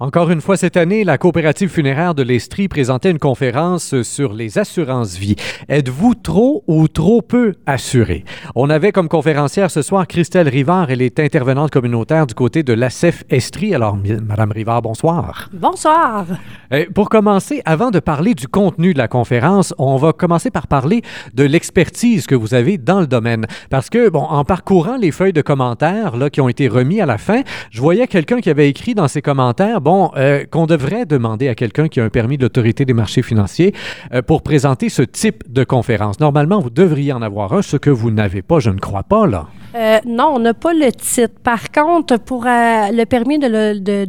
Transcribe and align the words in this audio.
Encore 0.00 0.30
une 0.30 0.40
fois 0.40 0.56
cette 0.56 0.76
année, 0.76 1.02
la 1.02 1.18
coopérative 1.18 1.70
funéraire 1.70 2.14
de 2.14 2.22
l'Estrie 2.22 2.68
présentait 2.68 3.10
une 3.10 3.18
conférence 3.18 4.02
sur 4.02 4.32
les 4.32 4.56
assurances-vie. 4.56 5.34
Êtes-vous 5.68 6.14
trop 6.14 6.62
ou 6.68 6.86
trop 6.86 7.20
peu 7.20 7.54
assuré? 7.66 8.24
On 8.54 8.70
avait 8.70 8.92
comme 8.92 9.08
conférencière 9.08 9.72
ce 9.72 9.82
soir 9.82 10.06
Christelle 10.06 10.48
Rivard, 10.48 10.92
elle 10.92 11.02
est 11.02 11.18
intervenante 11.18 11.72
communautaire 11.72 12.28
du 12.28 12.34
côté 12.34 12.62
de 12.62 12.74
l'ACEF 12.74 13.24
Estrie. 13.28 13.74
Alors, 13.74 13.96
Madame 13.96 14.52
Rivard, 14.52 14.82
bonsoir. 14.82 15.50
Bonsoir. 15.52 16.26
Euh, 16.72 16.84
pour 16.94 17.08
commencer, 17.08 17.60
avant 17.64 17.90
de 17.90 17.98
parler 17.98 18.34
du 18.36 18.46
contenu 18.46 18.92
de 18.92 18.98
la 18.98 19.08
conférence, 19.08 19.74
on 19.78 19.96
va 19.96 20.12
commencer 20.12 20.52
par 20.52 20.68
parler 20.68 21.02
de 21.34 21.42
l'expertise 21.42 22.28
que 22.28 22.36
vous 22.36 22.54
avez 22.54 22.78
dans 22.78 23.00
le 23.00 23.08
domaine. 23.08 23.46
Parce 23.68 23.90
que, 23.90 24.10
bon, 24.10 24.22
en 24.22 24.44
parcourant 24.44 24.96
les 24.96 25.10
feuilles 25.10 25.32
de 25.32 25.42
commentaires 25.42 26.16
là, 26.16 26.30
qui 26.30 26.40
ont 26.40 26.48
été 26.48 26.68
remis 26.68 27.00
à 27.00 27.06
la 27.06 27.18
fin, 27.18 27.42
je 27.72 27.80
voyais 27.80 28.06
quelqu'un 28.06 28.40
qui 28.40 28.48
avait 28.48 28.68
écrit 28.68 28.94
dans 28.94 29.08
ses 29.08 29.22
commentaires, 29.22 29.80
euh, 30.16 30.44
qu'on 30.50 30.66
devrait 30.66 31.06
demander 31.06 31.48
à 31.48 31.54
quelqu'un 31.54 31.88
qui 31.88 32.00
a 32.00 32.04
un 32.04 32.10
permis 32.10 32.36
de 32.36 32.42
l'autorité 32.42 32.84
des 32.84 32.92
marchés 32.92 33.22
financiers 33.22 33.74
euh, 34.12 34.22
pour 34.22 34.42
présenter 34.42 34.88
ce 34.88 35.02
type 35.02 35.50
de 35.50 35.64
conférence. 35.64 36.20
Normalement, 36.20 36.60
vous 36.60 36.70
devriez 36.70 37.12
en 37.12 37.22
avoir 37.22 37.52
un, 37.52 37.62
ce 37.62 37.76
que 37.76 37.90
vous 37.90 38.10
n'avez 38.10 38.42
pas, 38.42 38.58
je 38.60 38.70
ne 38.70 38.78
crois 38.78 39.02
pas, 39.02 39.26
là. 39.26 39.46
Euh, 39.74 39.98
non, 40.06 40.32
on 40.34 40.38
n'a 40.38 40.54
pas 40.54 40.72
le 40.72 40.90
titre. 40.92 41.34
Par 41.42 41.70
contre, 41.70 42.18
pour 42.18 42.44
le 42.44 43.04
permis 43.04 43.38
de, 43.38 43.46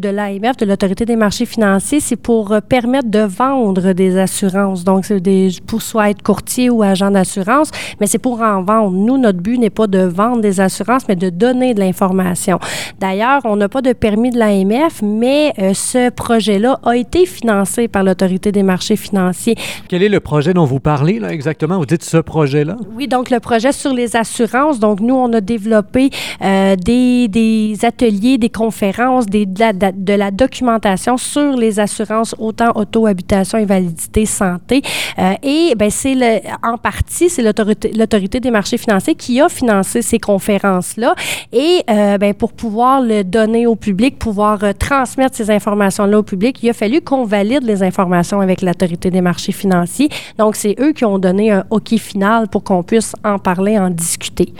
l'AMF, 0.09 0.58
de 0.58 0.66
l'Autorité 0.66 1.05
des 1.05 1.16
marchés 1.16 1.45
financiers, 1.45 1.99
c'est 1.99 2.16
pour 2.16 2.55
permettre 2.68 3.09
de 3.09 3.20
vendre 3.20 3.91
des 3.94 4.18
assurances. 4.18 4.84
Donc, 4.84 5.05
c'est 5.05 5.20
des, 5.20 5.49
pour 5.68 5.82
soit 5.82 6.12
être 6.12 6.22
courtier 6.22 6.70
ou 6.70 6.82
agent 6.82 7.12
d'assurance, 7.12 7.72
mais 7.99 8.08
c'est 8.08 8.20
pour 8.20 8.41
en 8.41 8.63
vendre. 8.63 8.91
Nous, 8.91 9.18
notre 9.18 9.40
but 9.40 9.58
n'est 9.58 9.70
pas 9.70 9.88
de 9.88 9.99
vendre 9.99 10.41
des 10.41 10.62
assurances, 10.62 11.04
mais 11.08 11.16
de 11.16 11.30
donner 11.30 11.73
de 11.73 11.80
l'information. 11.80 12.60
D'ailleurs, 12.99 13.41
on 13.44 13.55
n'a 13.55 13.68
pas 13.68 13.82
de 13.82 13.94
permis 13.94 14.30
de 14.30 14.40
l'AMF, 14.40 15.02
mais 15.02 15.54
ce 15.73 16.10
projet-là 16.10 16.80
a 16.84 16.96
été 16.96 17.26
financé 17.26 17.88
par 17.88 18.04
l'Autorité 18.04 18.52
des 18.52 18.63
marchés 18.63 18.96
financiers. 18.96 19.55
Quel 19.88 20.04
est 20.04 20.10
le 20.10 20.20
projet 20.20 20.54
dont 20.54 20.66
vous 20.66 20.79
parlez, 20.79 21.20
là, 21.20 21.34
exactement? 21.34 21.77
Vous 21.77 21.85
dites 21.85 22.04
ce 22.04 22.18
projet-là? 22.18 22.77
Oui, 22.96 23.07
donc 23.07 23.29
le 23.29 23.40
projet 23.40 23.71
sur 23.71 23.94
les 23.94 24.16
assurances. 24.16 24.79
Donc, 24.79 25.01
nous, 25.01 25.16
on 25.16 25.32
a 25.34 25.41
développé 25.53 26.09
euh, 26.41 26.75
des, 26.75 27.27
des, 27.27 27.77
ateliers, 27.83 28.37
des 28.37 28.49
conférences, 28.49 29.25
des, 29.25 29.45
de, 29.45 29.59
la, 29.59 29.73
de, 29.73 30.13
la, 30.13 30.31
documentation 30.31 31.17
sur 31.17 31.55
les 31.55 31.79
assurances, 31.79 32.35
autant 32.37 32.71
auto, 32.75 33.05
habitation, 33.05 33.57
invalidité, 33.57 34.25
santé. 34.25 34.81
Euh, 35.17 35.33
et 35.43 35.73
ben 35.75 35.89
c'est 35.89 36.43
en 36.63 36.77
partie, 36.77 37.29
c'est 37.29 37.43
l'autorité 37.43 38.39
des 38.39 38.51
marchés 38.51 38.77
financiers 38.77 39.15
qui 39.15 39.41
a 39.41 39.49
financé 39.49 40.01
ces 40.01 40.20
conférences-là. 40.20 41.15
Et 41.51 41.83
euh, 41.89 42.17
ben, 42.17 42.33
pour 42.33 42.53
pouvoir 42.53 43.01
le 43.01 43.23
donner 43.23 43.65
au 43.65 43.75
public, 43.75 44.20
pouvoir 44.20 44.59
transmettre 44.77 45.35
ces 45.35 45.49
informations 45.49 45.70
informations-là 45.70 46.20
au 46.20 46.23
public, 46.23 46.61
il 46.63 46.70
a 46.70 46.73
fallu 46.73 47.01
qu'on 47.01 47.25
valide 47.25 47.63
les 47.63 47.83
informations 47.83 48.41
avec 48.41 48.61
l'autorité 48.61 49.11
des 49.11 49.21
marchés 49.21 49.51
financiers. 49.51 50.09
Donc, 50.37 50.55
c'est 50.55 50.75
eux 50.79 50.93
qui 50.93 51.05
ont 51.05 51.20
donné 51.20 51.51
un 51.51 51.63
OK 51.70 51.89
final 51.97 52.47
pour 52.47 52.63
qu'on 52.63 52.83
puisse 52.83 53.13
en 53.23 53.39
parler, 53.39 53.77
en 53.77 53.89
discuter 53.89 54.53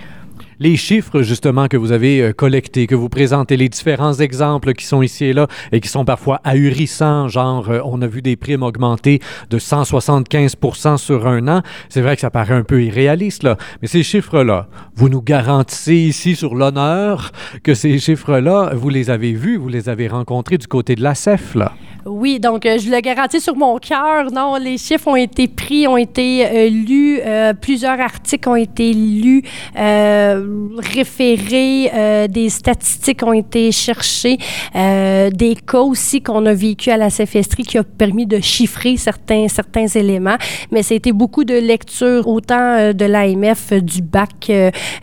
les 0.60 0.76
chiffres 0.76 1.22
justement 1.22 1.68
que 1.68 1.78
vous 1.78 1.92
avez 1.92 2.22
euh, 2.22 2.34
collectés, 2.34 2.88
que 2.88 2.96
vous 2.96 3.10
présentez, 3.10 3.58
les 3.58 3.70
différents 3.70 4.14
exemples 4.14 4.74
qui 4.74 4.86
sont 4.86 5.02
ici 5.02 5.26
et 5.26 5.34
là 5.34 5.48
et 5.72 5.80
qui 5.80 5.88
sont 5.88 6.06
parfois 6.06 6.42
ahurissants, 6.44 7.28
genre 7.28 7.70
euh, 7.70 7.82
on 7.86 8.02
a 8.02 8.08
vu 8.08 8.22
des 8.22 8.36
primes 8.36 8.64
augmenter 8.64 9.20
de 9.50 9.58
175 9.58 10.56
sur 10.98 11.28
un 11.28 11.48
an. 11.48 11.62
C'est 11.90 12.02
vrai 12.02 12.16
que 12.16 12.22
ça 12.22 12.30
paraît 12.30 12.54
un 12.54 12.64
peu 12.64 12.84
irréaliste, 12.84 13.44
là, 13.44 13.58
mais 13.82 13.88
ces 13.88 14.04
chiffres-là, 14.04 14.68
vous 14.96 15.10
nous 15.10 15.22
garantissez 15.22 15.96
ici 15.96 16.36
sur 16.36 16.56
l'honneur 16.56 17.32
que 17.64 17.74
ces 17.74 18.00
chiffres-là, 18.00 18.74
vous 18.76 18.90
les 18.90 19.10
avez 19.10 19.34
vus, 19.34 19.58
vous 19.58 19.70
les 19.70 19.90
avez 19.90 20.08
rencontrés 20.08 20.58
du 20.58 20.68
côté 20.68 20.96
de 20.96 21.04
la 21.04 21.16
CEF, 21.16 21.56
là. 21.56 21.74
Oui, 22.06 22.40
donc 22.40 22.66
euh, 22.66 22.78
je 22.78 22.90
le 22.90 23.02
garantis 23.02 23.42
sur 23.42 23.58
mon 23.58 23.78
cœur. 23.78 24.32
Non, 24.32 24.56
les 24.56 24.78
chiffres 24.78 25.10
ont 25.10 25.18
été 25.18 25.50
pris, 25.50 25.86
ont 25.86 25.98
été 25.98 26.46
euh, 26.46 26.70
lus, 26.70 27.20
euh, 27.26 27.54
plusieurs 27.54 28.00
articles 28.00 28.48
ont 28.48 28.56
été 28.56 28.94
lus, 28.94 29.44
référés, 29.76 31.92
des 32.30 32.50
statistiques 32.50 33.24
ont 33.24 33.34
été 33.34 33.72
cherchées, 33.72 34.38
des 34.74 35.58
cas 35.68 35.80
aussi 35.80 36.22
qu'on 36.22 36.46
a 36.46 36.54
vécu 36.54 36.92
à 36.92 36.98
la 36.98 37.10
CFSTRI 37.10 37.64
qui 37.64 37.78
a 37.78 37.84
permis 37.84 38.26
de 38.26 38.40
chiffrer 38.40 38.98
certains, 38.98 39.48
certains 39.48 39.88
éléments. 39.88 40.38
Mais 40.72 40.84
c'était 40.84 41.12
beaucoup 41.12 41.44
de 41.44 41.56
lectures, 41.56 42.28
autant 42.28 42.94
de 42.94 43.06
l'AMF, 43.06 43.74
du 43.74 44.02
BAC 44.02 44.52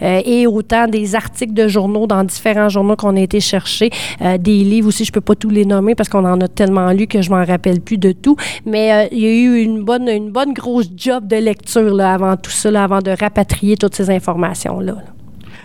et 0.01 0.47
autant 0.47 0.89
des 0.89 1.15
articles 1.15 1.55
de 1.55 1.69
journaux 1.69 2.07
dans 2.07 2.25
différents 2.25 2.69
journaux 2.69 2.97
qu'on 2.97 3.17
a 3.17 3.21
été 3.21 3.41
chercher, 3.41 3.91
des 4.21 4.65
livres 4.65 4.89
aussi, 4.89 5.05
je 5.05 5.13
peux 5.13 5.21
pas 5.21 5.35
tous 5.35 5.51
les 5.51 5.65
nommer 5.65 5.95
parce 5.95 6.09
qu'on 6.09 6.25
en 6.25 6.41
a 6.41 6.49
tellement 6.49 6.86
lu 6.93 7.07
que 7.07 7.23
je 7.23 7.31
m'en 7.31 7.45
rappelle 7.45 7.81
plus 7.81 7.99
de 7.99 8.13
tout. 8.13 8.37
Mais 8.65 8.93
euh, 8.93 9.09
il 9.13 9.19
y 9.19 9.27
a 9.27 9.31
eu 9.31 9.63
une 9.63 9.85
bonne, 9.85 10.09
une 10.09 10.31
bonne 10.31 10.53
grosse 10.53 10.91
job 10.97 11.27
de 11.27 11.37
lecture 11.37 11.95
là, 11.95 12.15
avant 12.15 12.37
tout 12.37 12.51
ça, 12.51 12.69
avant 12.83 13.01
de 13.01 13.11
rapatrier 13.11 13.77
toutes 13.77 13.95
ces 13.95 14.11
informations-là. 14.11 14.93
là 14.93 15.16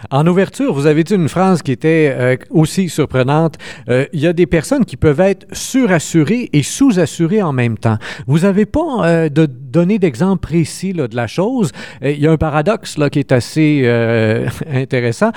en 0.10 0.26
ouverture, 0.26 0.74
vous 0.74 0.88
avez 0.88 1.04
dit 1.04 1.14
une 1.14 1.30
phrase 1.30 1.62
qui 1.62 1.72
était 1.72 2.14
euh, 2.18 2.36
aussi 2.50 2.90
surprenante. 2.90 3.56
Euh, 3.90 4.06
il 4.14 4.20
y 4.20 4.28
a 4.28 4.34
des 4.34 4.48
personnes 4.48 4.86
qui 4.86 4.98
peuvent 4.98 5.20
être 5.20 5.46
surassurées 5.52 6.50
et 6.54 6.64
sous-assurées 6.64 7.42
en 7.42 7.54
même 7.54 7.78
temps. 7.78 7.98
Vous 8.26 8.40
n'avez 8.40 8.66
pas 8.66 9.06
euh, 9.06 9.30
de 9.30 9.46
donné 9.46 10.00
d'exemple 10.00 10.42
précis 10.42 10.92
de 10.92 11.08
la 11.16 11.28
chose. 11.28 11.72
il 12.02 12.20
y 12.20 12.28
a 12.28 12.32
un 12.32 12.38
paradoxe 12.38 12.98
qui 13.10 13.20
est 13.20 13.32
assez 13.32 13.88
intéressant. 14.74 15.32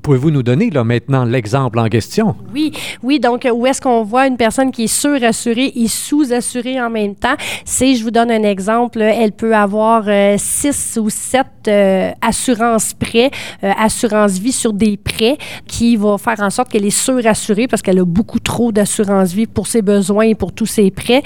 Pouvez-vous 0.00 0.30
nous 0.30 0.42
donner 0.42 0.70
maintenant 0.70 1.26
l'exemple 1.26 1.78
en 1.78 1.88
question? 1.88 2.36
Oui, 2.54 2.72
oui. 3.02 3.20
Donc, 3.20 3.46
où 3.52 3.66
est-ce 3.66 3.82
qu'on 3.82 4.02
voit 4.02 4.28
une 4.28 4.38
personne 4.38 4.72
qui 4.72 4.84
est 4.84 4.86
surassurée 4.86 5.72
et 5.76 5.88
sous-assurée 5.88 6.80
en 6.80 6.88
même 6.88 7.16
temps? 7.16 7.34
C'est, 7.66 7.94
je 7.96 8.02
vous 8.02 8.10
donne 8.10 8.30
un 8.30 8.44
exemple, 8.44 9.02
elle 9.02 9.32
peut 9.32 9.54
avoir 9.54 10.04
six 10.38 10.98
ou 10.98 11.10
sept 11.10 11.68
assurances 12.22 12.94
prêts 12.94 13.30
euh, 13.64 13.72
assurance 13.78 14.32
vie 14.32 14.52
sur 14.52 14.72
des 14.72 14.96
prêts 14.96 15.38
qui 15.66 15.96
va 15.96 16.18
faire 16.18 16.40
en 16.40 16.50
sorte 16.50 16.68
qu'elle 16.68 16.84
est 16.84 16.90
surassurée 16.90 17.66
parce 17.66 17.82
qu'elle 17.82 17.98
a 17.98 18.04
beaucoup 18.04 18.38
trop 18.38 18.72
d'assurance 18.72 19.32
vie 19.32 19.46
pour 19.46 19.66
ses 19.66 19.80
besoins 19.80 20.24
et 20.24 20.34
pour 20.34 20.52
tous 20.52 20.66
ses 20.66 20.90
prêts. 20.90 21.22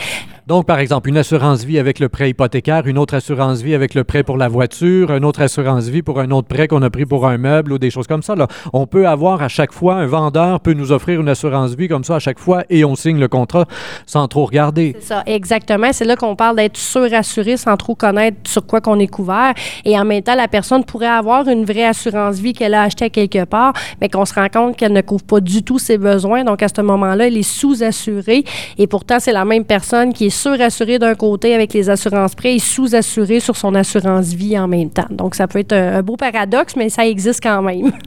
Donc, 0.48 0.64
par 0.64 0.78
exemple, 0.78 1.10
une 1.10 1.18
assurance 1.18 1.62
vie 1.62 1.78
avec 1.78 1.98
le 1.98 2.08
prêt 2.08 2.30
hypothécaire, 2.30 2.86
une 2.86 2.96
autre 2.96 3.12
assurance 3.12 3.60
vie 3.60 3.74
avec 3.74 3.92
le 3.92 4.02
prêt 4.02 4.22
pour 4.22 4.38
la 4.38 4.48
voiture, 4.48 5.10
une 5.10 5.26
autre 5.26 5.42
assurance 5.42 5.88
vie 5.88 6.00
pour 6.00 6.20
un 6.20 6.30
autre 6.30 6.48
prêt 6.48 6.68
qu'on 6.68 6.80
a 6.80 6.88
pris 6.88 7.04
pour 7.04 7.28
un 7.28 7.36
meuble 7.36 7.70
ou 7.70 7.78
des 7.78 7.90
choses 7.90 8.06
comme 8.06 8.22
ça. 8.22 8.34
Là. 8.34 8.48
On 8.72 8.86
peut 8.86 9.06
avoir 9.06 9.42
à 9.42 9.48
chaque 9.48 9.74
fois, 9.74 9.96
un 9.96 10.06
vendeur 10.06 10.60
peut 10.60 10.72
nous 10.72 10.90
offrir 10.90 11.20
une 11.20 11.28
assurance 11.28 11.74
vie 11.74 11.86
comme 11.86 12.02
ça 12.02 12.16
à 12.16 12.18
chaque 12.18 12.38
fois 12.38 12.64
et 12.70 12.82
on 12.86 12.94
signe 12.94 13.18
le 13.18 13.28
contrat 13.28 13.66
sans 14.06 14.26
trop 14.26 14.46
regarder. 14.46 14.96
C'est 14.98 15.08
ça, 15.08 15.22
exactement. 15.26 15.92
C'est 15.92 16.06
là 16.06 16.16
qu'on 16.16 16.34
parle 16.34 16.56
d'être 16.56 16.78
surassuré 16.78 17.58
sans 17.58 17.76
trop 17.76 17.94
connaître 17.94 18.38
sur 18.46 18.64
quoi 18.64 18.80
qu'on 18.80 18.98
est 19.00 19.06
couvert. 19.06 19.52
Et 19.84 19.98
en 19.98 20.06
même 20.06 20.22
temps, 20.22 20.34
la 20.34 20.48
personne 20.48 20.82
pourrait 20.82 21.08
avoir 21.08 21.46
une 21.46 21.66
vraie 21.66 21.84
assurance 21.84 22.36
vie 22.38 22.54
qu'elle 22.54 22.72
a 22.72 22.84
achetée 22.84 23.10
quelque 23.10 23.44
part, 23.44 23.74
mais 24.00 24.08
qu'on 24.08 24.24
se 24.24 24.32
rend 24.32 24.48
compte 24.48 24.78
qu'elle 24.78 24.94
ne 24.94 25.02
couvre 25.02 25.24
pas 25.24 25.40
du 25.40 25.62
tout 25.62 25.78
ses 25.78 25.98
besoins. 25.98 26.42
Donc, 26.42 26.62
à 26.62 26.68
ce 26.74 26.80
moment-là, 26.80 27.26
elle 27.26 27.36
est 27.36 27.42
sous-assurée. 27.42 28.44
Et 28.78 28.86
pourtant, 28.86 29.20
c'est 29.20 29.32
la 29.32 29.44
même 29.44 29.66
personne 29.66 30.14
qui 30.14 30.24
est 30.24 30.37
surassuré 30.38 30.98
d'un 30.98 31.14
côté 31.14 31.54
avec 31.54 31.72
les 31.74 31.90
assurances 31.90 32.34
prêts 32.34 32.54
et 32.54 32.58
sous-assuré 32.58 33.40
sur 33.40 33.56
son 33.56 33.74
assurance 33.74 34.32
vie 34.32 34.58
en 34.58 34.68
même 34.68 34.90
temps. 34.90 35.08
Donc, 35.10 35.34
ça 35.34 35.46
peut 35.48 35.58
être 35.58 35.72
un, 35.72 36.02
beau 36.02 36.16
paradoxe, 36.16 36.76
mais 36.76 36.88
ça 36.88 37.06
existe 37.06 37.42
quand 37.42 37.62
même. 37.62 37.92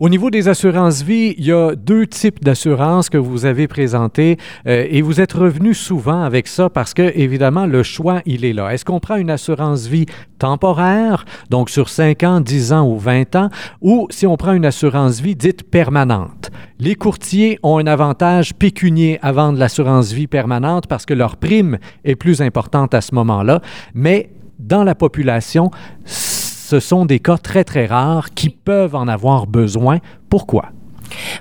Au 0.00 0.08
niveau 0.08 0.28
des 0.28 0.48
assurances 0.48 1.02
vie, 1.02 1.36
il 1.38 1.44
y 1.44 1.52
a 1.52 1.76
deux 1.76 2.08
types 2.08 2.42
d'assurances 2.42 3.08
que 3.08 3.16
vous 3.16 3.46
avez 3.46 3.68
présentées 3.68 4.38
euh, 4.66 4.86
et 4.90 5.02
vous 5.02 5.20
êtes 5.20 5.32
revenu 5.32 5.72
souvent 5.72 6.22
avec 6.22 6.48
ça 6.48 6.68
parce 6.68 6.94
que, 6.94 7.12
évidemment, 7.14 7.66
le 7.66 7.84
choix, 7.84 8.20
il 8.26 8.44
est 8.44 8.52
là. 8.52 8.74
Est-ce 8.74 8.84
qu'on 8.84 8.98
prend 8.98 9.14
une 9.14 9.30
assurance 9.30 9.86
vie 9.86 10.06
temporaire, 10.40 11.24
donc 11.48 11.70
sur 11.70 11.88
5 11.88 12.22
ans, 12.24 12.40
10 12.40 12.72
ans 12.72 12.88
ou 12.88 12.98
20 12.98 13.36
ans, 13.36 13.50
ou 13.82 14.08
si 14.10 14.26
on 14.26 14.36
prend 14.36 14.52
une 14.52 14.66
assurance 14.66 15.20
vie 15.20 15.36
dite 15.36 15.62
permanente? 15.62 16.50
Les 16.80 16.96
courtiers 16.96 17.60
ont 17.62 17.78
un 17.78 17.86
avantage 17.86 18.52
pécunier 18.52 19.20
à 19.22 19.30
vendre 19.30 19.60
l'assurance 19.60 20.12
vie 20.12 20.26
permanente 20.26 20.88
parce 20.88 21.06
que 21.06 21.14
leur 21.14 21.36
prime 21.36 21.78
est 22.04 22.16
plus 22.16 22.42
importante 22.42 22.94
à 22.94 23.00
ce 23.00 23.14
moment-là, 23.14 23.60
mais 23.94 24.30
dans 24.58 24.82
la 24.82 24.96
population, 24.96 25.70
ce 26.64 26.80
sont 26.80 27.04
des 27.04 27.20
cas 27.20 27.36
très, 27.36 27.62
très 27.62 27.84
rares 27.84 28.30
qui 28.30 28.48
peuvent 28.48 28.94
en 28.94 29.06
avoir 29.06 29.46
besoin. 29.46 29.98
Pourquoi? 30.30 30.70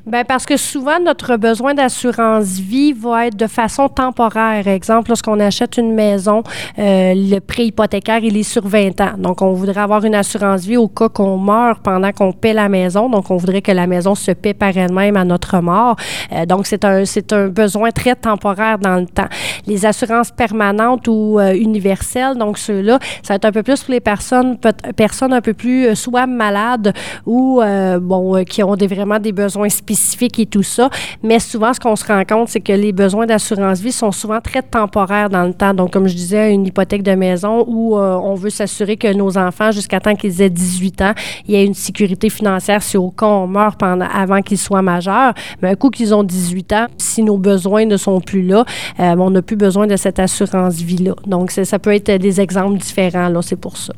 Bien, 0.06 0.24
parce 0.24 0.46
que 0.46 0.58
souvent, 0.58 1.00
notre 1.00 1.38
besoin 1.38 1.74
d'assurance 1.74 2.60
vie 2.60 2.94
va 2.94 3.28
être 3.28 3.36
de 3.36 3.48
façon 3.48 3.90
temporaire. 3.90 4.68
Exemple, 4.68 5.10
lorsqu'on 5.10 5.40
achète 5.40 5.78
une 5.78 5.94
maison, 5.94 6.44
euh, 6.80 7.14
le 7.16 7.40
prêt 7.40 7.68
hypothécaire, 7.68 8.20
il 8.24 8.38
est 8.38 8.44
sur 8.44 8.68
20 8.68 9.02
ans. 9.02 9.14
Donc, 9.18 9.42
on 9.42 9.54
voudrait 9.54 9.82
avoir 9.82 10.04
une 10.06 10.16
assurance 10.16 10.66
vie 10.66 10.78
au 10.78 10.88
cas 10.88 11.10
qu'on 11.10 11.38
meurt 11.38 11.82
pendant 11.82 12.12
qu'on 12.12 12.32
paie 12.32 12.54
la 12.54 12.70
maison. 12.70 13.10
Donc, 13.10 13.32
on 13.32 13.38
voudrait 13.38 13.62
que 13.62 13.72
la 13.72 13.88
maison 13.88 14.16
se 14.16 14.32
paie 14.32 14.54
par 14.54 14.76
elle-même 14.78 15.18
à 15.18 15.24
notre 15.24 15.60
mort. 15.60 15.96
Euh, 16.32 16.46
donc, 16.46 16.68
c'est 16.68 16.86
un, 16.86 17.06
c'est 17.06 17.32
un 17.34 17.48
besoin 17.48 17.92
très 17.92 18.16
temporaire 18.16 18.80
dans 18.80 18.98
le 18.98 19.08
temps. 19.08 19.30
Les 19.68 19.86
assurances 19.86 20.32
permanentes 20.32 21.08
ou 21.08 21.40
euh, 21.40 21.54
universelles, 21.54 22.38
donc 22.38 22.58
ceux-là, 22.58 23.00
ça 23.22 23.34
va 23.34 23.36
être 23.36 23.46
un 23.46 23.52
peu 23.52 23.64
plus 23.64 23.84
pour 23.84 23.94
les 23.94 24.00
personnes, 24.00 24.58
personnes 24.96 25.34
un 25.34 25.42
peu 25.42 25.54
plus 25.54 25.96
soit 25.96 26.28
malades 26.28 26.94
ou, 27.26 27.62
bon, 28.02 28.44
qui 28.44 28.64
ont 28.64 28.76
vraiment 28.76 29.20
des 29.20 29.32
besoins 29.32 29.63
spécifiques 29.70 30.40
et 30.40 30.46
tout 30.46 30.64
ça. 30.64 30.90
Mais 31.22 31.40
souvent, 31.40 31.74
ce 31.74 31.80
qu'on 31.80 31.96
se 31.96 32.06
rend 32.06 32.24
compte, 32.26 32.50
c'est 32.50 32.62
que 32.62 32.74
les 32.74 32.92
besoins 32.92 33.26
d'assurance 33.26 33.80
vie 33.80 33.92
sont 33.92 34.12
souvent 34.12 34.42
très 34.42 34.62
temporaires 34.62 35.30
dans 35.30 35.44
le 35.44 35.54
temps. 35.54 35.74
Donc, 35.74 35.92
comme 35.92 36.08
je 36.08 36.16
disais, 36.16 36.54
une 36.54 36.66
hypothèque 36.66 37.04
de 37.04 37.14
maison 37.14 37.64
où 37.68 37.98
euh, 37.98 38.16
on 38.16 38.36
veut 38.36 38.50
s'assurer 38.50 38.98
que 38.98 39.12
nos 39.14 39.38
enfants, 39.38 39.72
jusqu'à 39.72 40.00
temps 40.00 40.16
qu'ils 40.16 40.42
aient 40.42 40.50
18 40.50 41.02
ans, 41.02 41.14
il 41.48 41.54
y 41.54 41.58
ait 41.58 41.66
une 41.66 41.74
sécurité 41.74 42.30
financière 42.30 42.82
si 42.82 42.98
au 42.98 43.12
cas 43.12 43.26
on 43.26 43.48
meurt 43.48 43.82
avant 43.82 44.42
qu'ils 44.42 44.58
soient 44.58 44.82
majeurs. 44.82 45.34
Mais 45.62 45.70
un 45.70 45.76
coup 45.76 45.90
qu'ils 45.90 46.14
ont 46.14 46.24
18 46.24 46.74
ans, 46.74 46.88
si 46.98 47.24
nos 47.24 47.38
besoins 47.38 47.86
ne 47.86 47.98
sont 47.98 48.20
plus 48.22 48.44
là, 48.44 48.66
euh, 49.00 49.16
on 49.18 49.30
n'a 49.30 49.42
plus 49.42 49.56
besoin 49.56 49.88
de 49.88 49.96
cette 49.96 50.20
assurance 50.20 50.76
vie-là. 50.76 51.16
Donc, 51.26 51.52
ça 51.52 51.80
peut 51.80 51.94
être 51.94 52.12
des 52.12 52.42
exemples 52.42 52.78
différents, 52.78 53.30
là, 53.30 53.42
c'est 53.42 53.60
pour 53.60 53.78
ça. 53.78 53.94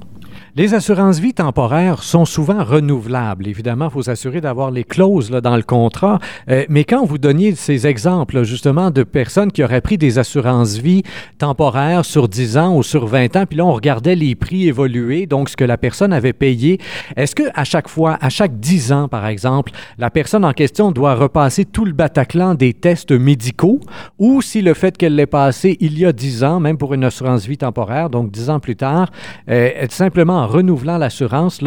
Les 0.57 0.73
assurances 0.73 1.19
vie 1.19 1.33
temporaires 1.33 2.01
sont 2.01 2.23
souvent 2.23 2.63
renouvelables. 2.63 3.45
Évidemment, 3.45 3.87
il 3.87 3.91
faut 3.91 4.03
s'assurer 4.03 4.39
d'avoir 4.39 4.71
les 4.71 4.85
clauses 4.85 5.29
là, 5.29 5.41
dans 5.41 5.57
le 5.57 5.63
contrat. 5.63 6.17
Euh, 6.49 6.63
mais 6.69 6.85
quand 6.85 7.03
vous 7.03 7.17
donniez 7.17 7.55
ces 7.55 7.87
exemples, 7.87 8.43
justement, 8.43 8.89
de 8.89 9.03
personnes 9.03 9.51
qui 9.51 9.65
auraient 9.65 9.81
pris 9.81 9.97
des 9.97 10.17
assurances 10.17 10.77
vie 10.77 11.03
temporaires 11.39 12.05
sur 12.05 12.29
10 12.29 12.57
ans 12.57 12.77
ou 12.77 12.83
sur 12.83 13.05
20 13.05 13.35
ans, 13.35 13.45
puis 13.45 13.57
là, 13.57 13.65
on 13.65 13.73
regardait 13.73 14.15
les 14.15 14.33
prix 14.35 14.69
évoluer, 14.69 15.25
donc 15.25 15.49
ce 15.49 15.57
que 15.57 15.65
la 15.65 15.77
personne 15.77 16.13
avait 16.13 16.31
payé, 16.31 16.79
est-ce 17.17 17.35
que 17.35 17.43
à 17.53 17.65
chaque 17.65 17.89
fois, 17.89 18.17
à 18.21 18.29
chaque 18.29 18.57
10 18.57 18.93
ans, 18.93 19.07
par 19.09 19.27
exemple, 19.27 19.73
la 19.97 20.09
personne 20.09 20.45
en 20.45 20.53
question 20.53 20.93
doit 20.93 21.15
repasser 21.15 21.65
tout 21.65 21.83
le 21.83 21.91
Bataclan 21.91 22.55
des 22.55 22.71
tests 22.71 23.11
médicaux? 23.11 23.81
Ou 24.19 24.41
si 24.41 24.61
le 24.61 24.73
fait 24.73 24.95
qu'elle 24.95 25.15
l'ait 25.15 25.25
passé 25.25 25.75
il 25.81 25.99
y 25.99 26.05
a 26.05 26.13
10 26.13 26.45
ans, 26.45 26.61
même 26.61 26.77
pour 26.77 26.93
une 26.93 27.03
assurance 27.03 27.45
vie 27.45 27.57
temporaire, 27.57 28.09
donc 28.09 28.31
10 28.31 28.51
ans 28.51 28.59
plus 28.61 28.77
tard, 28.77 29.11
euh, 29.49 29.69
simplement 29.89 30.44
en 30.45 30.47
renouvelant 30.47 30.97
l'assurance, 30.97 31.59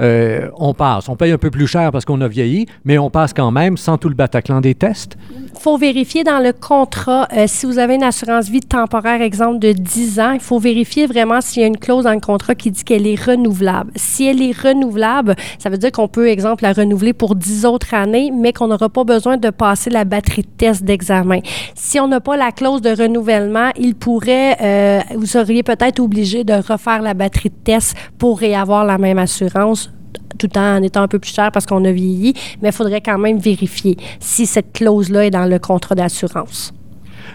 euh, 0.00 0.48
on 0.56 0.74
passe. 0.74 1.08
On 1.08 1.16
paye 1.16 1.32
un 1.32 1.38
peu 1.38 1.50
plus 1.50 1.66
cher 1.66 1.92
parce 1.92 2.04
qu'on 2.04 2.20
a 2.20 2.28
vieilli, 2.28 2.66
mais 2.84 2.98
on 2.98 3.10
passe 3.10 3.32
quand 3.32 3.50
même 3.50 3.76
sans 3.76 3.98
tout 3.98 4.08
le 4.08 4.14
Bataclan 4.14 4.60
des 4.60 4.74
tests. 4.74 5.16
Il 5.62 5.70
faut 5.70 5.76
vérifier 5.76 6.24
dans 6.24 6.40
le 6.40 6.52
contrat, 6.52 7.28
euh, 7.32 7.44
si 7.46 7.66
vous 7.66 7.78
avez 7.78 7.94
une 7.94 8.02
assurance 8.02 8.48
vie 8.48 8.58
temporaire, 8.58 9.22
exemple 9.22 9.60
de 9.60 9.70
10 9.70 10.18
ans, 10.18 10.32
il 10.32 10.40
faut 10.40 10.58
vérifier 10.58 11.06
vraiment 11.06 11.40
s'il 11.40 11.62
y 11.62 11.64
a 11.64 11.68
une 11.68 11.78
clause 11.78 12.02
dans 12.02 12.12
le 12.12 12.18
contrat 12.18 12.56
qui 12.56 12.72
dit 12.72 12.82
qu'elle 12.82 13.06
est 13.06 13.14
renouvelable. 13.14 13.92
Si 13.94 14.26
elle 14.26 14.42
est 14.42 14.60
renouvelable, 14.60 15.36
ça 15.60 15.70
veut 15.70 15.78
dire 15.78 15.92
qu'on 15.92 16.08
peut, 16.08 16.26
exemple, 16.26 16.64
la 16.64 16.72
renouveler 16.72 17.12
pour 17.12 17.36
10 17.36 17.64
autres 17.64 17.94
années, 17.94 18.32
mais 18.34 18.52
qu'on 18.52 18.66
n'aura 18.66 18.88
pas 18.88 19.04
besoin 19.04 19.36
de 19.36 19.50
passer 19.50 19.88
la 19.88 20.04
batterie 20.04 20.42
de 20.42 20.48
test 20.48 20.82
d'examen. 20.82 21.38
Si 21.76 22.00
on 22.00 22.08
n'a 22.08 22.18
pas 22.18 22.36
la 22.36 22.50
clause 22.50 22.80
de 22.80 22.90
renouvellement, 22.90 23.70
il 23.78 23.94
pourrait, 23.94 24.56
euh, 24.60 25.00
vous 25.14 25.26
seriez 25.26 25.62
peut-être 25.62 26.00
obligé 26.00 26.42
de 26.42 26.54
refaire 26.54 27.02
la 27.02 27.14
batterie 27.14 27.50
de 27.50 27.62
test 27.62 27.96
pour 28.18 28.40
réavoir 28.40 28.84
la 28.84 28.98
même 28.98 29.18
assurance 29.18 29.92
tout 30.38 30.58
en 30.58 30.82
étant 30.82 31.02
un 31.02 31.08
peu 31.08 31.18
plus 31.18 31.32
cher 31.32 31.50
parce 31.52 31.66
qu'on 31.66 31.84
a 31.84 31.92
vieilli, 31.92 32.34
mais 32.60 32.68
il 32.68 32.74
faudrait 32.74 33.00
quand 33.00 33.18
même 33.18 33.38
vérifier 33.38 33.96
si 34.20 34.46
cette 34.46 34.72
clause-là 34.72 35.26
est 35.26 35.30
dans 35.30 35.46
le 35.46 35.58
contrat 35.58 35.94
d'assurance. 35.94 36.72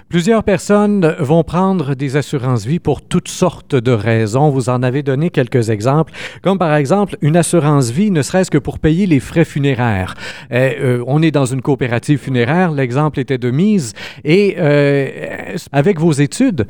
Plusieurs 0.09 0.43
personnes 0.43 1.15
vont 1.19 1.43
prendre 1.43 1.93
des 1.93 2.15
assurances-vie 2.15 2.79
pour 2.79 3.01
toutes 3.01 3.27
sortes 3.27 3.75
de 3.75 3.91
raisons. 3.91 4.49
Vous 4.49 4.69
en 4.69 4.81
avez 4.81 5.03
donné 5.03 5.29
quelques 5.29 5.69
exemples, 5.69 6.13
comme 6.41 6.57
par 6.57 6.73
exemple 6.75 7.17
une 7.21 7.35
assurance-vie, 7.35 8.09
ne 8.09 8.21
serait-ce 8.21 8.49
que 8.49 8.57
pour 8.57 8.79
payer 8.79 9.05
les 9.05 9.19
frais 9.19 9.43
funéraires. 9.43 10.15
Euh, 10.53 10.71
euh, 10.79 11.03
on 11.07 11.21
est 11.21 11.31
dans 11.31 11.45
une 11.45 11.61
coopérative 11.61 12.19
funéraire, 12.19 12.71
l'exemple 12.71 13.19
était 13.19 13.37
de 13.37 13.51
mise, 13.51 13.93
et 14.23 14.55
euh, 14.57 15.57
avec 15.73 15.99
vos 15.99 16.13
études, 16.13 16.67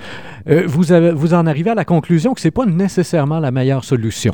vous, 0.65 0.91
avez, 0.91 1.11
vous 1.11 1.33
en 1.33 1.45
arrivez 1.45 1.71
à 1.71 1.75
la 1.75 1.85
conclusion 1.85 2.33
que 2.33 2.41
ce 2.41 2.47
n'est 2.47 2.51
pas 2.51 2.65
nécessairement 2.65 3.39
la 3.39 3.51
meilleure 3.51 3.83
solution. 3.83 4.33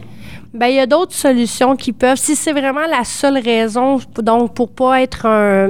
Bien, 0.53 0.67
il 0.67 0.75
y 0.75 0.79
a 0.79 0.85
d'autres 0.85 1.15
solutions 1.15 1.75
qui 1.75 1.93
peuvent, 1.93 2.19
si 2.19 2.35
c'est 2.35 2.51
vraiment 2.51 2.85
la 2.87 3.03
seule 3.05 3.39
raison, 3.39 3.97
donc 4.21 4.53
pour 4.53 4.69
pas 4.69 5.01
être 5.01 5.25
un, 5.25 5.69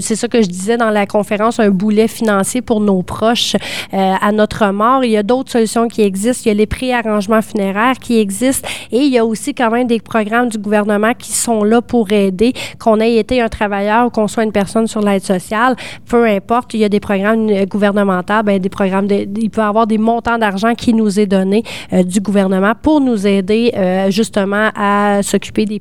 c'est 0.00 0.16
ça 0.16 0.26
que 0.26 0.42
je 0.42 0.48
disais 0.48 0.76
dans 0.76 0.90
la 0.90 1.06
conférence, 1.06 1.60
un 1.60 1.70
boulet 1.70 2.08
financier 2.08 2.60
pour 2.60 2.80
nos 2.80 3.04
proches 3.04 3.54
euh, 3.94 4.14
à 4.20 4.32
notre 4.32 4.66
mort, 4.72 5.04
il 5.04 5.12
y 5.12 5.16
a 5.16 5.22
d'autres 5.22 5.52
solutions 5.52 5.86
qui 5.86 6.02
existent. 6.02 6.42
Il 6.46 6.48
y 6.48 6.50
a 6.50 6.54
les 6.54 6.66
préarrangements 6.66 7.40
funéraires 7.40 8.00
qui 8.00 8.18
existent 8.18 8.68
et 8.90 8.98
il 8.98 9.12
y 9.12 9.18
a 9.18 9.24
aussi 9.24 9.54
quand 9.54 9.70
même 9.70 9.86
des 9.86 10.00
programmes 10.00 10.48
du 10.48 10.58
gouvernement 10.58 11.12
qui 11.16 11.30
sont 11.30 11.62
là 11.62 11.80
pour 11.80 12.10
aider, 12.10 12.52
qu'on 12.80 12.98
ait 12.98 13.14
été 13.14 13.40
un 13.40 13.48
travailleur 13.48 14.06
ou 14.08 14.10
qu'on 14.10 14.26
soit 14.26 14.42
une 14.42 14.50
personne 14.50 14.88
sur 14.88 15.02
l'aide 15.02 15.22
sociale, 15.22 15.76
peu 16.04 16.26
importe, 16.26 16.74
il 16.74 16.80
y 16.80 16.84
a 16.84 16.88
des 16.88 16.98
programmes 16.98 17.46
gouvernementaux, 17.66 18.42
bien, 18.44 18.58
des 18.58 18.70
programmes, 18.70 19.06
de, 19.06 19.24
il 19.40 19.50
peut 19.50 19.60
y 19.60 19.64
avoir 19.64 19.86
des 19.86 19.98
montants 19.98 20.38
d'argent 20.38 20.74
qui 20.74 20.94
nous 20.94 21.20
est 21.20 21.26
donné 21.26 21.62
euh, 21.92 22.02
du 22.02 22.18
gouvernement 22.18 22.72
pour 22.82 23.00
nous 23.00 23.24
aider 23.24 23.72
euh, 23.76 24.10
justement 24.16 24.70
à 24.74 25.20
s'occuper 25.22 25.66
des, 25.66 25.80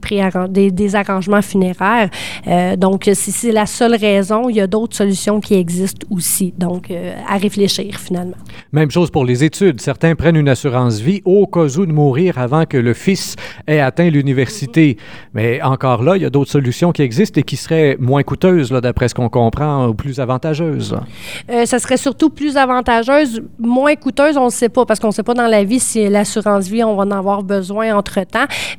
des, 0.49 0.71
des, 0.71 0.95
arrangements 0.95 1.41
funéraires. 1.41 2.09
Euh, 2.47 2.75
donc, 2.75 3.09
si 3.13 3.31
c'est 3.31 3.51
la 3.51 3.65
seule 3.65 3.95
raison, 3.95 4.49
il 4.49 4.57
y 4.57 4.61
a 4.61 4.67
d'autres 4.67 4.95
solutions 4.95 5.39
qui 5.39 5.55
existent 5.55 6.05
aussi. 6.09 6.53
Donc, 6.57 6.91
euh, 6.91 7.15
à 7.27 7.37
réfléchir 7.37 7.95
finalement. 7.99 8.37
Même 8.71 8.91
chose 8.91 9.09
pour 9.09 9.25
les 9.25 9.43
études. 9.43 9.81
Certains 9.81 10.15
prennent 10.15 10.35
une 10.35 10.49
assurance 10.49 10.99
vie 10.99 11.21
au 11.25 11.47
cas 11.47 11.67
où 11.77 11.85
de 11.85 11.93
mourir 11.93 12.37
avant 12.37 12.65
que 12.65 12.77
le 12.77 12.93
fils 12.93 13.35
ait 13.67 13.79
atteint 13.79 14.09
l'université. 14.09 14.97
Mais 15.33 15.61
encore 15.61 16.03
là, 16.03 16.17
il 16.17 16.21
y 16.23 16.25
a 16.25 16.29
d'autres 16.29 16.51
solutions 16.51 16.91
qui 16.91 17.01
existent 17.01 17.39
et 17.39 17.43
qui 17.43 17.55
seraient 17.55 17.95
moins 17.99 18.23
coûteuses, 18.23 18.69
d'après 18.69 19.07
ce 19.07 19.15
qu'on 19.15 19.29
comprend, 19.29 19.87
ou 19.87 19.93
plus 19.93 20.19
avantageuses. 20.19 20.97
Euh, 21.49 21.65
ça 21.65 21.79
serait 21.79 21.97
surtout 21.97 22.29
plus 22.29 22.57
avantageuse, 22.57 23.41
moins 23.59 23.95
coûteuse, 23.95 24.37
on 24.37 24.45
ne 24.45 24.49
sait 24.49 24.69
pas, 24.69 24.85
parce 24.85 24.99
qu'on 24.99 25.07
ne 25.07 25.13
sait 25.13 25.23
pas 25.23 25.33
dans 25.33 25.47
la 25.47 25.63
vie 25.63 25.79
si 25.79 26.07
l'assurance 26.09 26.67
vie, 26.67 26.83
on 26.83 26.95
va 26.95 27.03
en 27.03 27.11
avoir 27.11 27.43
besoin 27.43 27.95
entre 27.95 28.17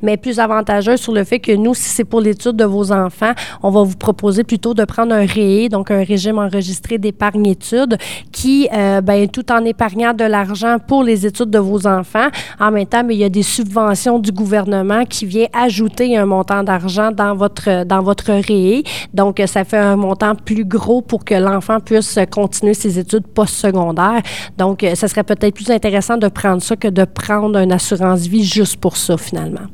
mais 0.02 0.16
plus 0.16 0.38
avantageuse 0.38 1.00
sur 1.00 1.12
le 1.12 1.24
fait 1.24 1.38
que 1.38 1.52
nous, 1.52 1.74
si 1.74 1.88
c'est 1.88 2.04
pour 2.04 2.20
l'étude 2.20 2.56
de 2.56 2.64
vos 2.64 2.92
enfants, 2.92 3.32
on 3.62 3.70
va 3.70 3.82
vous 3.82 3.96
proposer 3.96 4.44
plutôt 4.44 4.74
de 4.74 4.84
prendre 4.84 5.14
un 5.14 5.26
REE, 5.26 5.68
donc 5.68 5.90
un 5.90 6.04
régime 6.04 6.38
enregistré 6.38 6.98
d'épargne 6.98 7.46
études, 7.46 7.98
qui, 8.32 8.68
euh, 8.72 9.00
ben, 9.00 9.28
tout 9.28 9.50
en 9.52 9.64
épargnant 9.64 10.12
de 10.12 10.24
l'argent 10.24 10.76
pour 10.78 11.02
les 11.02 11.26
études 11.26 11.50
de 11.50 11.58
vos 11.58 11.86
enfants, 11.86 12.28
en 12.60 12.70
même 12.70 12.86
temps, 12.86 13.02
mais 13.04 13.14
il 13.14 13.20
y 13.20 13.24
a 13.24 13.28
des 13.28 13.42
subventions 13.42 14.18
du 14.18 14.32
gouvernement 14.32 15.04
qui 15.04 15.26
vient 15.26 15.46
ajouter 15.52 16.16
un 16.16 16.26
montant 16.26 16.62
d'argent 16.62 17.10
dans 17.10 17.34
votre, 17.34 17.84
dans 17.84 18.02
votre 18.02 18.32
REE. 18.32 18.82
Donc, 19.12 19.42
ça 19.46 19.64
fait 19.64 19.78
un 19.78 19.96
montant 19.96 20.34
plus 20.34 20.64
gros 20.64 21.02
pour 21.02 21.24
que 21.24 21.34
l'enfant 21.34 21.80
puisse 21.80 22.18
continuer 22.30 22.74
ses 22.74 22.98
études 22.98 23.26
postsecondaires. 23.26 24.22
Donc, 24.58 24.84
ça 24.94 25.08
serait 25.08 25.24
peut-être 25.24 25.54
plus 25.54 25.70
intéressant 25.70 26.16
de 26.16 26.28
prendre 26.28 26.62
ça 26.62 26.76
que 26.76 26.88
de 26.88 27.04
prendre 27.04 27.58
une 27.58 27.72
assurance 27.72 28.26
vie 28.26 28.44
juste 28.44 28.76
pour 28.76 28.96
ça. 28.96 29.16
alma. 29.36 29.70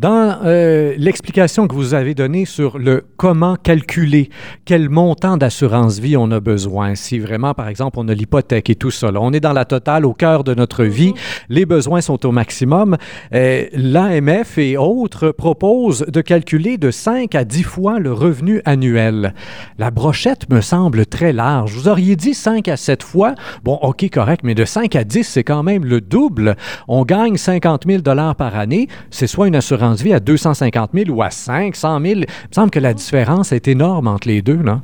Dans 0.00 0.38
euh, 0.46 0.94
l'explication 0.96 1.68
que 1.68 1.74
vous 1.74 1.92
avez 1.92 2.14
donnée 2.14 2.46
sur 2.46 2.78
le 2.78 3.04
comment 3.18 3.56
calculer 3.56 4.30
quel 4.64 4.88
montant 4.88 5.36
d'assurance 5.36 5.98
vie 5.98 6.16
on 6.16 6.30
a 6.30 6.40
besoin, 6.40 6.94
si 6.94 7.18
vraiment, 7.18 7.52
par 7.52 7.68
exemple, 7.68 7.98
on 8.00 8.08
a 8.08 8.14
l'hypothèque 8.14 8.70
et 8.70 8.76
tout 8.76 8.90
ça, 8.90 9.10
on 9.14 9.34
est 9.34 9.40
dans 9.40 9.52
la 9.52 9.66
totale 9.66 10.06
au 10.06 10.14
cœur 10.14 10.42
de 10.42 10.54
notre 10.54 10.84
vie, 10.84 11.12
les 11.50 11.66
besoins 11.66 12.00
sont 12.00 12.24
au 12.24 12.32
maximum, 12.32 12.96
euh, 13.34 13.66
l'AMF 13.74 14.56
et 14.56 14.78
autres 14.78 15.32
proposent 15.32 16.06
de 16.08 16.22
calculer 16.22 16.78
de 16.78 16.90
5 16.90 17.34
à 17.34 17.44
10 17.44 17.62
fois 17.62 17.98
le 17.98 18.14
revenu 18.14 18.62
annuel. 18.64 19.34
La 19.76 19.90
brochette 19.90 20.48
me 20.48 20.62
semble 20.62 21.04
très 21.04 21.34
large. 21.34 21.74
Vous 21.74 21.88
auriez 21.88 22.16
dit 22.16 22.32
5 22.32 22.68
à 22.68 22.78
7 22.78 23.02
fois. 23.02 23.34
Bon, 23.64 23.78
OK, 23.82 24.08
correct, 24.10 24.44
mais 24.44 24.54
de 24.54 24.64
5 24.64 24.96
à 24.96 25.04
10, 25.04 25.24
c'est 25.24 25.44
quand 25.44 25.62
même 25.62 25.84
le 25.84 26.00
double. 26.00 26.56
On 26.88 27.04
gagne 27.04 27.36
50 27.36 27.84
000 27.86 28.02
par 28.02 28.56
année. 28.56 28.88
C'est 29.10 29.26
soit 29.26 29.46
une 29.46 29.56
assurance 29.56 29.89
vie 29.94 30.12
à 30.12 30.20
250 30.20 30.90
000 30.94 31.10
ou 31.10 31.22
à 31.22 31.30
500 31.30 32.00
000. 32.00 32.14
Il 32.14 32.20
me 32.20 32.26
semble 32.52 32.70
que 32.70 32.78
la 32.78 32.94
différence 32.94 33.52
est 33.52 33.68
énorme 33.68 34.08
entre 34.08 34.28
les 34.28 34.42
deux, 34.42 34.56
non? 34.56 34.80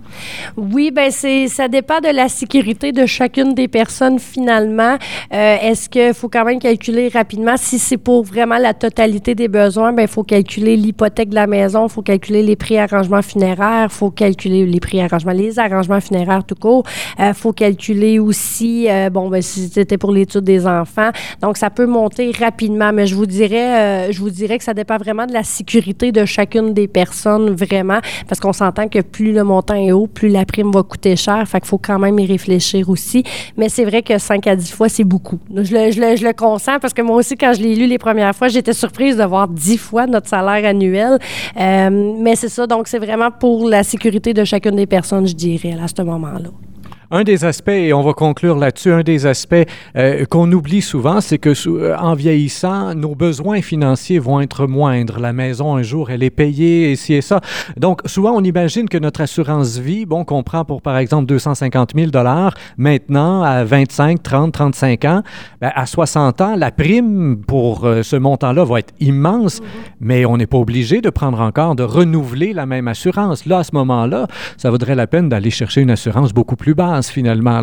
Oui, 0.57 0.91
bien, 0.91 1.11
ça 1.11 1.69
dépend 1.69 2.01
de 2.01 2.15
la 2.15 2.29
sécurité 2.29 2.93
de 2.93 3.07
chacune 3.07 3.55
des 3.55 3.69
personnes 3.69 4.19
finalement. 4.19 4.97
Euh, 5.33 5.57
est-ce 5.63 5.89
qu'il 5.89 6.15
faut 6.15 6.29
quand 6.29 6.45
même 6.45 6.59
calculer 6.59 7.09
rapidement? 7.09 7.57
Si 7.57 7.79
c'est 7.79 7.97
pour 7.97 8.25
vraiment 8.25 8.59
la 8.59 8.75
totalité 8.75 9.35
des 9.35 9.49
besoins, 9.49 9.93
bien, 9.93 10.05
il 10.05 10.09
faut 10.09 10.23
calculer 10.23 10.77
l'hypothèque 10.77 11.31
de 11.31 11.35
la 11.35 11.47
maison, 11.47 11.87
il 11.87 11.93
faut 11.93 12.03
calculer 12.03 12.43
les 12.43 12.57
prix 12.57 12.79
arrangements 12.79 13.23
funéraires, 13.23 13.89
il 13.91 13.95
faut 13.95 14.11
calculer 14.11 14.67
les 14.67 14.81
prix 14.81 15.01
arrangements, 15.01 15.33
les 15.33 15.59
arrangements 15.59 16.01
funéraires 16.01 16.45
tout 16.45 16.55
court. 16.55 16.85
Il 17.19 17.25
euh, 17.25 17.35
faut 17.35 17.53
calculer 17.53 18.19
aussi, 18.19 18.89
euh, 18.89 19.11
bon, 19.11 19.29
ben, 19.29 19.43
si 19.43 19.69
c'était 19.69 19.99
pour 19.99 20.13
l'étude 20.13 20.45
des 20.45 20.67
enfants. 20.67 21.11
Donc, 21.41 21.57
ça 21.57 21.71
peut 21.71 21.87
monter 21.87 22.33
rapidement, 22.39 22.93
mais 22.93 23.07
je 23.07 23.15
vous 23.15 23.27
dirais, 23.27 24.13
je 24.13 24.19
vous 24.19 24.31
dirais 24.31 24.59
que 24.59 24.65
ça 24.65 24.75
dépend 24.75 24.96
vraiment 24.99 25.26
de 25.26 25.33
la 25.33 25.43
sécurité 25.43 26.12
de 26.12 26.25
chacune 26.25 26.75
des 26.75 26.88
personnes, 26.88 27.50
vraiment, 27.50 28.00
parce 28.29 28.41
qu'on 28.41 28.53
s'entend 28.53 28.88
que 28.88 29.00
plus 29.00 29.33
le 29.33 29.45
montant 29.45 29.75
est 29.75 29.93
haut, 29.93 30.07
plus 30.07 30.29
la 30.29 30.45
prime 30.45 30.71
va 30.71 30.83
coûter 30.83 31.17
cher. 31.17 31.47
Fait 31.47 31.61
qu'il 31.61 31.69
faut 31.69 31.79
quand 31.79 31.99
même 31.99 32.19
y 32.19 32.26
réfléchir 32.26 32.88
aussi. 32.88 33.23
Mais 33.57 33.69
c'est 33.69 33.85
vrai 33.85 34.03
que 34.03 34.19
5 34.19 34.47
à 34.47 34.57
10 34.57 34.73
fois, 34.73 34.88
c'est 34.88 35.05
beaucoup. 35.05 35.38
Je 35.55 35.75
le, 35.75 35.91
je, 35.91 36.00
le, 36.00 36.17
je 36.17 36.26
le, 36.26 36.33
consens 36.33 36.79
parce 36.81 36.95
que 36.95 37.03
moi 37.03 37.17
aussi, 37.17 37.37
quand 37.37 37.53
je 37.55 37.62
l'ai 37.62 37.75
lu 37.75 37.87
les 37.87 37.99
premières 37.99 38.35
fois, 38.35 38.49
j'étais 38.49 38.73
surprise 38.73 39.17
de 39.17 39.25
voir 39.25 39.49
10 39.49 39.79
fois 39.79 40.07
notre 40.07 40.29
salaire 40.29 40.69
annuel. 40.69 41.19
Euh, 41.59 42.15
mais 42.19 42.37
c'est 42.37 42.49
ça, 42.49 42.67
donc 42.67 42.88
c'est 42.88 42.99
vraiment 42.99 43.31
pour 43.31 43.69
la 43.69 43.83
sécurité 43.83 44.35
de 44.35 44.45
chacune 44.45 44.76
des 44.76 44.87
personnes, 44.87 45.26
je 45.26 45.35
dirais, 45.35 45.76
à 45.83 45.88
ce 45.88 46.03
moment-là. 46.03 46.50
Un 47.11 47.23
des 47.23 47.45
aspects, 47.45 47.69
et 47.69 47.93
on 47.93 48.03
va 48.03 48.13
conclure 48.15 48.57
là-dessus, 48.57 48.93
un 48.93 49.03
des 49.03 49.27
aspects 49.27 49.55
euh, 49.97 50.25
qu'on 50.27 50.51
oublie 50.51 50.83
souvent, 50.83 51.21
c'est 51.21 51.39
que 51.39 51.53
euh, 51.69 51.97
en 51.99 52.15
vieillissant, 52.15 52.95
nos 52.95 53.15
besoins 53.15 53.63
financiers 53.63 54.19
vont 54.19 54.41
être 54.41 54.67
moindres. 54.67 55.21
La 55.21 55.33
maison, 55.33 55.77
un 55.77 55.83
jour, 55.83 56.11
elle 56.11 56.23
est 56.23 56.31
payée, 56.31 56.91
et 56.91 56.97
ci 56.97 57.15
et 57.15 57.21
ça. 57.21 57.41
Donc, 57.77 58.01
souvent, 58.07 58.33
on 58.33 58.43
imagine 58.43 58.89
que 58.89 58.99
notre 58.99 59.21
assurance 59.21 59.79
vie, 59.79 60.05
bon, 60.05 60.25
qu'on 60.25 60.43
prend 60.43 60.65
pour, 60.65 60.83
par 60.83 60.99
exemple, 60.99 61.27
250 61.27 61.93
000 61.95 62.11
maintenant, 62.77 63.43
à 63.43 63.63
25, 63.65 64.23
30, 64.23 64.53
35 64.53 65.05
ans, 65.05 65.23
ben, 65.61 65.71
à 65.75 65.87
60 65.87 66.41
ans, 66.41 66.57
la 66.57 66.71
prime 66.73 67.43
pour 67.47 67.85
euh, 67.85 68.03
ce 68.03 68.17
montant-là 68.17 68.65
va 68.65 68.81
être 68.81 68.95
immense, 68.99 69.61
mm-hmm. 69.61 69.65
mais 70.01 70.27
on 70.27 70.37
n'est 70.37 70.47
pas 70.47 70.59
obligé 70.59 71.01
de 71.01 71.11
prendre 71.11 71.41
encore, 71.41 71.77
de 71.77 71.85
renouveler 71.85 72.53
la 72.53 72.67
même 72.67 72.89
assurance. 72.89 73.47
Là, 73.47 73.59
à 73.59 73.65
ce 73.65 73.75
moment-là, 73.75 74.27
ça 74.57 74.71
vaudrait 74.71 74.95
la 74.95 75.07
peine 75.07 75.29
d'aller 75.29 75.51
chercher 75.51 75.83
une 75.83 75.91
assurance 75.91 76.33
beaucoup 76.33 76.57
plus 76.57 76.75
basse, 76.75 76.96
finalement. 77.03 77.62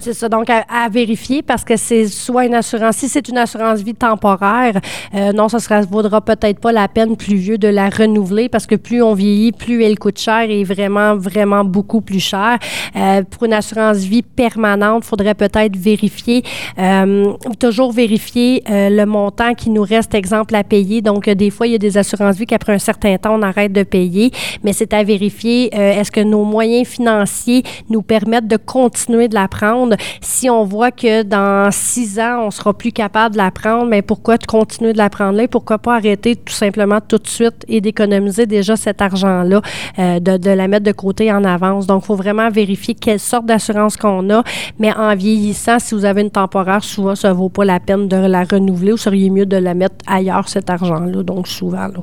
C'est 0.00 0.12
ça. 0.12 0.28
Donc, 0.28 0.48
à, 0.50 0.88
vérifier 0.90 1.42
parce 1.42 1.64
que 1.64 1.76
c'est 1.76 2.06
soit 2.06 2.46
une 2.46 2.54
assurance, 2.54 2.96
si 2.96 3.08
c'est 3.08 3.26
une 3.28 3.38
assurance 3.38 3.80
vie 3.80 3.94
temporaire, 3.94 4.80
euh, 5.14 5.32
non, 5.32 5.48
ça 5.48 5.80
ne 5.80 5.86
vaudra 5.86 6.20
peut-être 6.20 6.60
pas 6.60 6.72
la 6.72 6.88
peine 6.88 7.16
plus 7.16 7.36
vieux 7.36 7.58
de 7.58 7.68
la 7.68 7.88
renouveler 7.88 8.48
parce 8.48 8.66
que 8.66 8.74
plus 8.74 9.02
on 9.02 9.14
vieillit, 9.14 9.52
plus 9.52 9.82
elle 9.82 9.98
coûte 9.98 10.18
cher 10.18 10.50
et 10.50 10.64
vraiment, 10.64 11.16
vraiment 11.16 11.64
beaucoup 11.64 12.00
plus 12.00 12.20
cher. 12.20 12.58
Euh, 12.96 13.22
pour 13.22 13.44
une 13.44 13.52
assurance 13.52 13.98
vie 13.98 14.22
permanente, 14.22 15.04
il 15.04 15.08
faudrait 15.08 15.34
peut-être 15.34 15.76
vérifier, 15.76 16.42
euh, 16.78 17.32
toujours 17.58 17.92
vérifier 17.92 18.62
le 18.66 19.04
montant 19.04 19.54
qui 19.54 19.70
nous 19.70 19.82
reste, 19.82 20.14
exemple, 20.14 20.54
à 20.54 20.64
payer. 20.64 21.02
Donc, 21.02 21.28
des 21.28 21.50
fois, 21.50 21.66
il 21.66 21.72
y 21.72 21.76
a 21.76 21.78
des 21.78 21.96
assurances 21.98 22.36
vie 22.36 22.46
qu'après 22.46 22.74
un 22.74 22.78
certain 22.78 23.16
temps, 23.16 23.38
on 23.38 23.42
arrête 23.42 23.72
de 23.72 23.82
payer, 23.82 24.30
mais 24.62 24.72
c'est 24.72 24.92
à 24.92 25.02
vérifier, 25.02 25.74
est-ce 25.74 26.10
que 26.10 26.20
nos 26.20 26.44
moyens 26.44 26.86
financiers 26.86 27.62
nous 27.88 28.02
permettent 28.02 28.48
de 28.48 28.56
continuer 28.74 29.28
de 29.28 29.34
la 29.34 29.46
prendre. 29.46 29.94
Si 30.20 30.50
on 30.50 30.64
voit 30.64 30.90
que 30.90 31.22
dans 31.22 31.70
six 31.70 32.18
ans, 32.18 32.46
on 32.46 32.50
sera 32.50 32.74
plus 32.74 32.90
capable 32.90 33.34
de 33.34 33.40
la 33.40 33.52
prendre, 33.52 33.86
mais 33.86 34.02
pourquoi 34.02 34.36
continuer 34.36 34.92
de 34.92 34.98
la 34.98 35.08
prendre 35.10 35.36
là? 35.36 35.46
Pourquoi 35.46 35.78
pas 35.78 35.94
arrêter 35.94 36.34
tout 36.34 36.52
simplement 36.52 36.98
tout 37.00 37.18
de 37.18 37.28
suite 37.28 37.64
et 37.68 37.80
d'économiser 37.80 38.46
déjà 38.46 38.74
cet 38.74 39.00
argent-là, 39.00 39.62
euh, 40.00 40.18
de, 40.18 40.50
la 40.50 40.66
mettre 40.66 40.86
de 40.86 40.90
côté 40.90 41.32
en 41.32 41.44
avance? 41.44 41.86
Donc, 41.86 42.02
il 42.02 42.06
faut 42.06 42.16
vraiment 42.16 42.50
vérifier 42.50 42.94
quelle 42.94 43.20
sorte 43.20 43.46
d'assurance 43.46 43.96
qu'on 43.96 44.28
a. 44.30 44.42
Mais 44.80 44.92
en 44.92 45.14
vieillissant, 45.14 45.78
si 45.78 45.94
vous 45.94 46.04
avez 46.04 46.22
une 46.22 46.32
temporaire, 46.32 46.82
souvent, 46.82 47.14
ça 47.14 47.28
ne 47.28 47.34
vaut 47.34 47.50
pas 47.50 47.64
la 47.64 47.78
peine 47.78 48.08
de 48.08 48.16
la 48.16 48.42
renouveler 48.42 48.92
ou 48.92 48.96
seriez 48.96 49.30
mieux 49.30 49.46
de 49.46 49.56
la 49.56 49.74
mettre 49.74 49.94
ailleurs, 50.08 50.48
cet 50.48 50.68
argent-là. 50.68 51.22
Donc, 51.22 51.46
souvent, 51.46 51.86
là. 51.86 52.00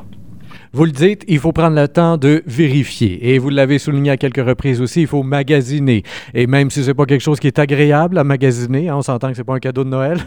Vous 0.73 0.85
le 0.85 0.91
dites, 0.91 1.25
il 1.27 1.37
faut 1.37 1.51
prendre 1.51 1.75
le 1.75 1.85
temps 1.89 2.15
de 2.15 2.43
vérifier. 2.47 3.33
Et 3.33 3.39
vous 3.39 3.49
l'avez 3.49 3.77
souligné 3.77 4.11
à 4.11 4.15
quelques 4.15 4.45
reprises 4.45 4.79
aussi, 4.79 5.01
il 5.01 5.07
faut 5.07 5.21
magasiner. 5.21 6.03
Et 6.33 6.47
même 6.47 6.69
si 6.69 6.81
c'est 6.85 6.93
pas 6.93 7.05
quelque 7.05 7.19
chose 7.19 7.41
qui 7.41 7.47
est 7.47 7.59
agréable 7.59 8.17
à 8.17 8.23
magasiner, 8.23 8.87
hein, 8.87 8.95
on 8.95 9.01
s'entend 9.01 9.31
que 9.31 9.35
c'est 9.35 9.43
pas 9.43 9.55
un 9.55 9.59
cadeau 9.59 9.83
de 9.83 9.89
Noël, 9.89 10.19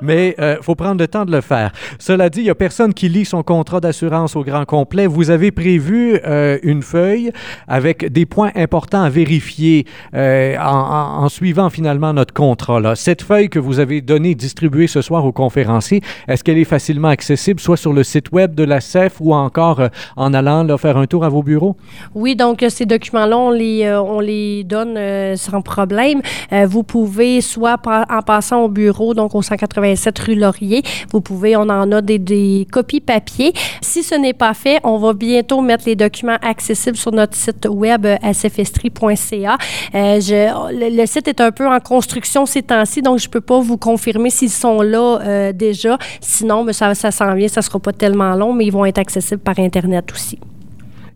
mais 0.00 0.36
il 0.38 0.44
euh, 0.44 0.62
faut 0.62 0.76
prendre 0.76 1.00
le 1.00 1.08
temps 1.08 1.24
de 1.24 1.32
le 1.32 1.40
faire. 1.40 1.72
Cela 1.98 2.30
dit, 2.30 2.38
il 2.38 2.46
y 2.46 2.50
a 2.50 2.54
personne 2.54 2.94
qui 2.94 3.08
lit 3.08 3.24
son 3.24 3.42
contrat 3.42 3.80
d'assurance 3.80 4.36
au 4.36 4.44
grand 4.44 4.64
complet. 4.64 5.08
Vous 5.08 5.30
avez 5.30 5.50
prévu 5.50 6.20
euh, 6.24 6.58
une 6.62 6.82
feuille 6.82 7.32
avec 7.66 8.12
des 8.12 8.26
points 8.26 8.52
importants 8.54 9.02
à 9.02 9.10
vérifier 9.10 9.86
euh, 10.14 10.56
en, 10.56 11.24
en, 11.24 11.28
suivant 11.28 11.68
finalement 11.68 12.12
notre 12.12 12.32
contrat. 12.32 12.78
Là. 12.78 12.94
Cette 12.94 13.22
feuille 13.22 13.48
que 13.48 13.58
vous 13.58 13.80
avez 13.80 14.02
donnée, 14.02 14.36
distribuée 14.36 14.86
ce 14.86 15.02
soir 15.02 15.24
aux 15.24 15.32
conférenciers, 15.32 16.00
est-ce 16.28 16.44
qu'elle 16.44 16.58
est 16.58 16.64
facilement 16.64 17.08
accessible, 17.08 17.58
soit 17.58 17.76
sur 17.76 17.92
le 17.92 18.04
site 18.04 18.30
web 18.30 18.54
de 18.54 18.62
la 18.62 18.80
CEF 18.80 19.14
ou 19.18 19.34
encore 19.34 19.79
euh, 19.80 19.88
en 20.16 20.34
allant 20.34 20.66
faire 20.78 20.96
un 20.96 21.06
tour 21.06 21.24
à 21.24 21.28
vos 21.28 21.42
bureaux? 21.42 21.76
Oui, 22.14 22.36
donc 22.36 22.62
euh, 22.62 22.68
ces 22.68 22.86
documents-là, 22.86 23.36
on 23.36 23.50
les, 23.50 23.82
euh, 23.84 24.62
donne 24.64 24.98
sans 25.36 25.62
problème. 25.62 26.20
vous 26.66 26.82
pouvez, 26.82 27.40
soit 27.40 27.80
en 27.86 28.22
passant 28.22 28.62
au 28.62 28.68
bureau, 28.68 29.14
donc 29.14 29.34
au 29.34 29.42
187 29.42 30.18
rue 30.18 30.34
Laurier, 30.34 30.82
vous 31.12 31.20
pouvez, 31.20 31.56
on 31.56 31.62
en 31.62 31.90
a 31.92 32.00
des, 32.02 32.66
copies 32.70 33.00
papier. 33.00 33.52
Si 33.80 34.02
ce 34.02 34.14
n'est 34.14 34.32
pas 34.32 34.54
fait, 34.54 34.80
on 34.84 34.98
va 34.98 35.12
bientôt 35.12 35.60
mettre 35.60 35.84
les 35.86 35.96
documents 35.96 36.38
accessibles 36.42 36.96
sur 36.96 37.12
notre 37.12 37.36
site 37.36 37.66
web 37.68 38.06
sfestri.ca. 38.32 39.56
le, 39.92 40.96
le, 40.96 41.06
site 41.06 41.28
est 41.28 41.40
un 41.40 41.50
peu 41.50 41.66
en 41.66 41.80
construction 41.80 42.46
ces 42.46 42.62
temps-ci, 42.62 43.02
donc 43.02 43.18
je 43.18 43.26
ne 43.26 43.30
peux 43.30 43.40
pas 43.40 43.60
vous 43.60 43.76
confirmer 43.76 44.30
s'ils 44.30 44.50
sont 44.50 44.82
là 44.82 45.52
déjà. 45.52 45.98
Sinon, 46.20 46.64
mais 46.64 46.72
ça, 46.72 46.94
ça 46.94 47.10
s'en 47.10 47.34
vient, 47.34 47.48
ça 47.48 47.60
ne 47.60 47.64
sera 47.64 47.78
pas 47.78 47.92
tellement 47.92 48.34
long, 48.34 48.52
mais 48.52 48.66
ils 48.66 48.72
vont 48.72 48.84
être 48.84 48.98
accessibles 48.98 49.40
par 49.40 49.58
Internet 49.58 49.69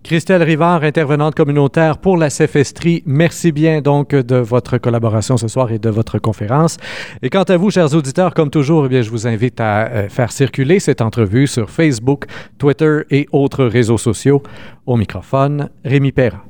Christelle 0.04 0.42
Rivard, 0.42 0.82
intervenante 0.84 1.34
communautaire 1.34 1.96
pour 1.96 2.18
la 2.18 2.28
CFSTRI, 2.28 3.04
merci 3.06 3.52
bien 3.52 3.80
donc 3.80 4.10
de 4.10 4.36
votre 4.36 4.76
collaboration 4.76 5.38
ce 5.38 5.48
soir 5.48 5.72
et 5.72 5.78
de 5.78 5.88
votre 5.88 6.18
conférence. 6.18 6.76
Et 7.22 7.30
quant 7.30 7.44
à 7.44 7.56
vous, 7.56 7.70
chers 7.70 7.94
auditeurs, 7.94 8.34
comme 8.34 8.50
toujours, 8.50 8.84
eh 8.84 8.88
bien, 8.90 9.00
je 9.00 9.08
vous 9.08 9.26
invite 9.26 9.62
à 9.62 9.86
euh, 9.86 10.08
faire 10.10 10.30
circuler 10.30 10.78
cette 10.78 11.00
entrevue 11.00 11.46
sur 11.46 11.70
Facebook, 11.70 12.26
Twitter 12.58 13.00
et 13.10 13.26
autres 13.32 13.64
réseaux 13.64 13.96
sociaux. 13.96 14.42
Au 14.84 14.98
microphone, 14.98 15.70
Rémi 15.86 16.12
Perra. 16.12 16.42